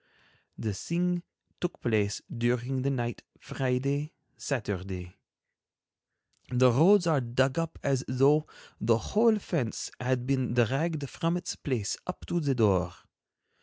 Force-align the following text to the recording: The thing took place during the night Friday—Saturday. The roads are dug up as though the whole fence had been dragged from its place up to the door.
The 0.57 0.73
thing 0.73 1.21
took 1.59 1.79
place 1.79 2.23
during 2.35 2.81
the 2.81 2.89
night 2.89 3.21
Friday—Saturday. 3.39 5.13
The 6.49 6.71
roads 6.71 7.05
are 7.05 7.21
dug 7.21 7.59
up 7.59 7.77
as 7.83 8.03
though 8.07 8.47
the 8.79 8.97
whole 8.97 9.37
fence 9.37 9.91
had 9.99 10.25
been 10.25 10.55
dragged 10.55 11.07
from 11.07 11.37
its 11.37 11.55
place 11.55 11.97
up 12.07 12.25
to 12.25 12.39
the 12.39 12.55
door. 12.55 12.95